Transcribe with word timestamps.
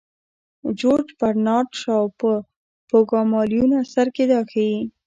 جورج 0.79 1.07
برنارد 1.19 1.69
شاو 1.81 2.05
په 2.19 2.31
پوګمالیون 2.89 3.71
اثر 3.83 4.07
کې 4.15 4.23
دا 4.31 4.39
ښيي. 4.51 4.77